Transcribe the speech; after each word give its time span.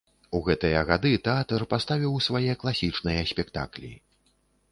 У 0.37 0.39
гэтыя 0.45 0.79
гады 0.91 1.09
тэатр 1.27 1.65
паставіў 1.75 2.15
свае 2.27 2.51
класічныя 2.63 3.21
спектаклі. 3.35 3.93